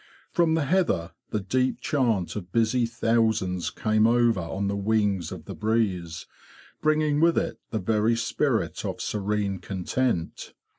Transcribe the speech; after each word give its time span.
From 0.31 0.55
the 0.55 0.65
heather 0.65 1.11
the 1.29 1.39
deep 1.39 1.79
chant 1.79 2.35
of 2.35 2.51
busy 2.51 2.87
thousands 2.87 3.69
came 3.69 4.07
over 4.07 4.39
on 4.41 4.67
the 4.67 4.75
wings 4.75 5.31
of 5.31 5.45
the 5.45 5.53
breeze, 5.53 6.25
bringing 6.81 7.19
with 7.19 7.37
it 7.37 7.59
the 7.69 7.77
very 7.77 8.15
spirit 8.15 8.83
of 8.83 8.99
serene 8.99 9.59
content. 9.59 10.55